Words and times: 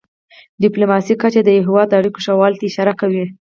د 0.59 0.59
ډيپلوماسی 0.63 1.13
کچه 1.21 1.41
د 1.43 1.49
یو 1.55 1.65
هېواد 1.67 1.87
د 1.89 1.93
اړیکو 1.99 2.23
ښهوالي 2.25 2.57
ته 2.59 2.65
اشاره 2.69 2.93
کوي. 2.99 3.23